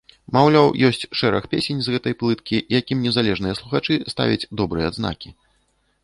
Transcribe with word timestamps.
Маўляў, 0.35 0.67
ёсць 0.87 1.03
шэраг 1.19 1.43
песень 1.51 1.81
з 1.87 1.91
гэтай 1.95 2.15
плыткі, 2.23 2.57
якім 2.79 3.03
незалежныя 3.09 3.57
слухачы 3.59 3.99
ставяць 4.13 4.49
добрыя 4.63 4.89
адзнакі. 4.93 5.29